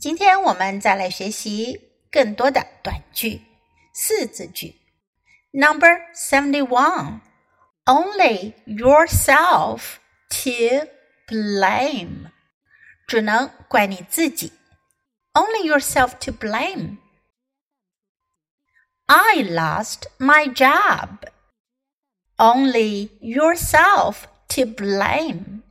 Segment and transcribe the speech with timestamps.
[0.00, 3.40] 今天我们再来学习更多的短句、
[3.92, 4.74] 四字句。
[5.52, 7.20] Number seventy-one.
[7.86, 9.96] Only yourself
[10.30, 10.88] to
[11.26, 12.30] blame.
[13.06, 14.52] 只能怪你自己。
[15.32, 16.98] Only yourself to blame.
[19.06, 21.28] I lost my job.
[22.36, 25.62] Only yourself to blame.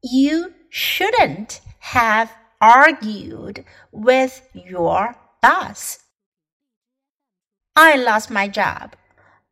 [0.00, 1.60] You shouldn't
[1.92, 2.28] have
[2.60, 5.98] argued with your boss.
[7.76, 8.96] I lost my job.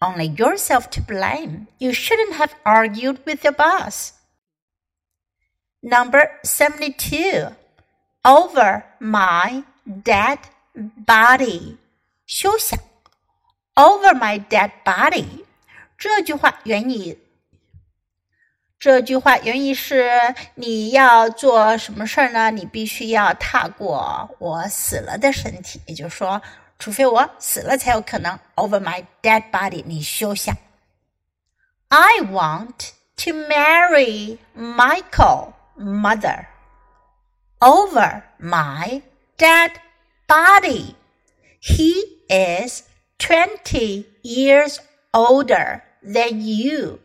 [0.01, 1.69] Only yourself to blame.
[1.79, 4.15] You shouldn't have argued with your boss.
[5.83, 7.49] Number 72.
[8.25, 10.39] Over my dead
[10.75, 11.77] body.
[12.27, 12.79] 休想
[13.75, 15.45] Over my dead body.
[15.99, 17.19] 这句话原意
[18.79, 20.11] 这句话原意是
[20.57, 22.51] 你要做什么事儿呢？
[22.51, 26.42] 你必须要踏过我死了的身体，也就是说，
[26.81, 29.84] 除非我死了才有可能 over my dead body。
[29.87, 30.56] 你休想。
[31.89, 36.47] I want to marry Michael, mother,
[37.61, 39.03] over my
[39.39, 39.73] dead
[40.27, 40.97] body.
[41.61, 41.92] He
[42.28, 42.83] is
[43.19, 44.78] twenty years
[45.12, 46.98] older than you.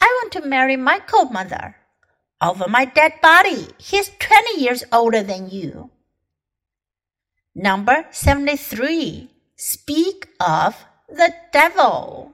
[0.00, 1.74] I want to marry Michael mother
[2.40, 3.66] Over my dead body.
[3.78, 5.90] He's 20 years older than you.
[7.52, 9.28] Number 73.
[9.56, 10.76] Speak of
[11.08, 12.32] the devil.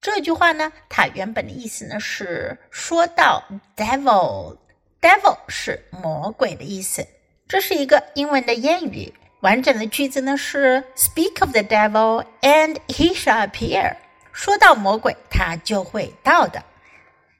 [0.00, 3.44] 这句话呢，它原本的意思呢是说到
[3.76, 4.58] devil，devil
[5.00, 7.06] devil 是魔鬼的意思。
[7.46, 9.14] 这是一个英文的谚语。
[9.42, 13.96] 完整的句子呢是 Speak of the devil and he shall appear。
[14.31, 16.63] 说到魔鬼，他就会到的，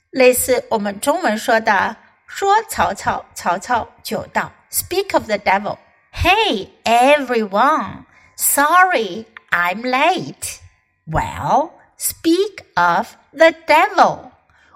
[0.09, 1.95] 类似我们中文说的“
[2.27, 4.51] 说曹操，曹操就到”。
[4.71, 5.77] Speak of the devil.
[6.11, 10.59] Hey everyone, sorry I'm late.
[11.05, 14.31] Well, speak of the devil.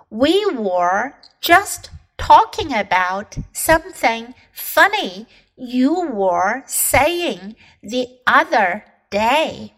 [0.10, 9.74] We were just talking about something funny you were saying the other day.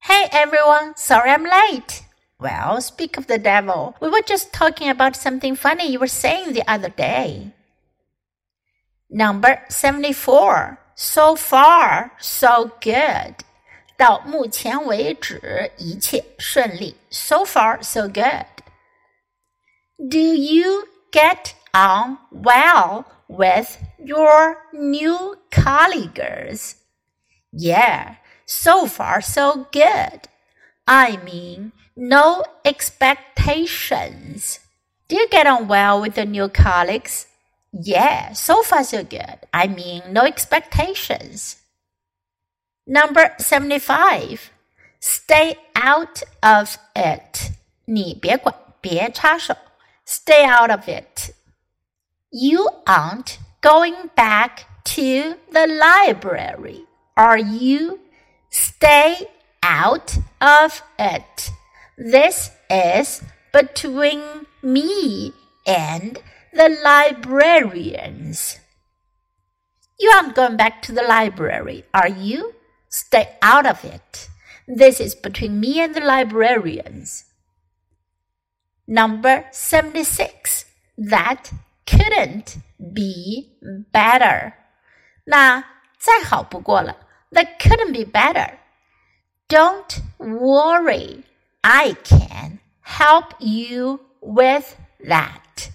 [0.00, 2.02] Hey everyone, sorry I'm late.
[2.38, 3.96] Well, speak of the devil.
[4.00, 7.52] We were just talking about something funny you were saying the other day.
[9.08, 10.78] Number 74.
[10.94, 13.36] So far, so good.
[13.96, 16.96] 到目前为止，一切顺利。
[17.10, 18.46] So far, so good.
[19.98, 26.76] Do you get on well with your new colleagues?
[27.50, 28.16] Yeah,
[28.50, 30.28] so far, so good.
[30.86, 34.60] I mean, no expectations.
[35.08, 37.26] Do you get on well with the new colleagues?
[37.72, 39.38] Yeah, so far, so good.
[39.52, 41.56] I mean, no expectations.
[42.86, 44.50] Number 75.
[45.00, 47.52] Stay out of it.
[47.84, 49.54] 你别管，别插手。
[50.06, 51.32] Stay out of it.
[52.30, 58.00] You aren't going back to the library, are you?
[58.50, 59.28] Stay
[59.62, 61.50] out of it.
[61.98, 65.32] This is between me
[65.66, 66.18] and
[66.52, 68.58] the librarians.
[69.98, 72.54] You aren't going back to the library, are you?
[72.88, 74.28] Stay out of it.
[74.68, 77.24] This is between me and the librarians.
[78.86, 80.66] Number 76.
[80.98, 81.50] That
[81.86, 82.58] couldn't
[82.92, 83.58] be
[83.92, 84.54] better.
[85.24, 85.64] 那
[85.98, 86.96] 再好不过了。
[87.32, 88.58] that couldn't be better.
[89.48, 91.24] Don't worry.
[91.62, 95.70] I can help you with that.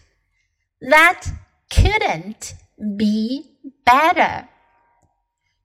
[0.82, 1.28] That
[1.70, 2.56] couldn't
[2.98, 3.52] be
[3.86, 4.48] better.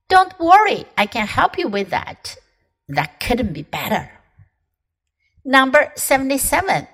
[0.08, 0.86] Don't worry.
[0.96, 2.36] I can help you with that.
[2.88, 4.10] That couldn't be better.
[5.44, 6.86] Number 77.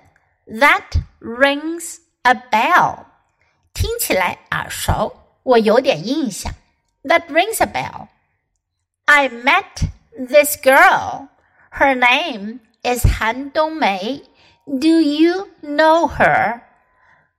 [0.47, 3.05] That rings a bell.
[3.73, 6.53] 听起来耳熟，我有点印象。
[7.03, 8.07] That rings a bell.
[9.10, 9.84] I met
[10.18, 11.30] this girl.
[11.70, 14.20] Her name is Han Dongmei.
[14.68, 16.62] Do you know her?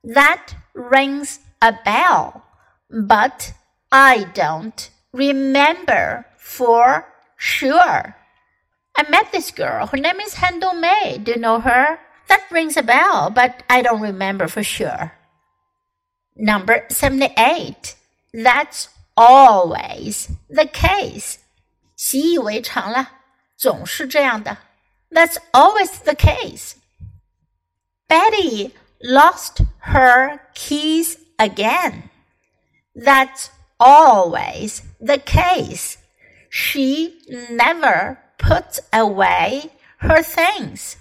[0.04, 2.44] That rings a bell,
[2.89, 3.54] but
[3.92, 7.06] I don't remember for
[7.38, 8.15] sure.
[8.98, 9.86] I met this girl.
[9.86, 11.24] Her name is Han Dongmei.
[11.24, 12.00] Do you know her?
[12.30, 15.13] That rings a bell, but I don't remember for sure.
[16.36, 17.95] Number 78.
[18.33, 21.38] That's always the case.
[21.99, 23.11] 习以为常了，
[23.56, 24.59] 总是这样的。
[25.11, 26.75] That's always the case.
[28.09, 32.11] Betty lost her keys again.
[32.94, 33.49] That's
[33.79, 35.97] always the case.
[36.50, 40.97] She never puts away her things.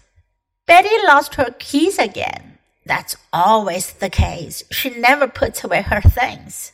[0.65, 2.57] Betty lost her keys again.
[2.85, 4.63] That's always the case.
[4.71, 6.71] She never puts away her things.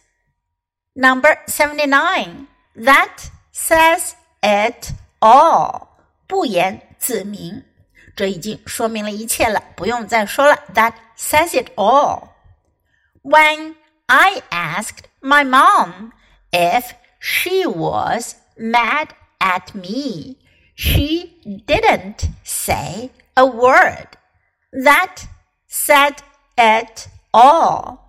[0.95, 2.47] Number 79.
[2.75, 5.87] That says it all.
[6.27, 7.63] 不言自明。
[8.15, 10.57] 这已经说明了一切了，不用再说了。
[10.73, 12.29] That says it all.
[13.23, 13.75] When
[14.07, 16.11] I asked my mom
[16.51, 19.09] if she was mad
[19.39, 20.37] at me,
[20.75, 24.07] she didn't say a word.
[24.71, 25.23] That
[25.69, 26.17] said
[26.55, 27.99] it all.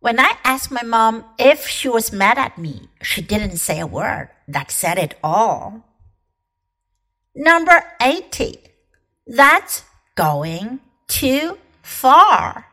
[0.00, 3.86] When I asked my mom if she was mad at me, she didn't say a
[3.86, 4.28] word.
[4.46, 5.82] That said it all.
[7.34, 8.58] Number 80.
[9.26, 9.82] That's
[10.14, 12.64] going too far.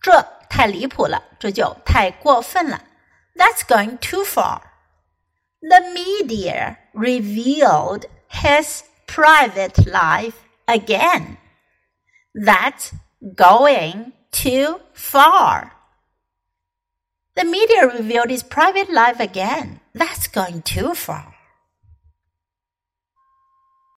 [0.00, 2.82] 这太离谱了，这就太过分了。
[3.36, 4.62] That's going too far.
[5.60, 10.34] The media revealed his private life
[10.66, 11.36] again.
[12.34, 12.92] That's
[13.36, 15.72] going too far.
[17.37, 19.79] The media revealed his private life again.
[19.93, 21.36] That's going too far.